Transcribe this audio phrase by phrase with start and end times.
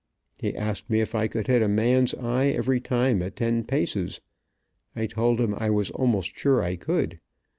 [0.39, 4.19] He asked me if I could hit a man's eye every time at ten paces.
[4.95, 7.19] I told him I was almost sure I could.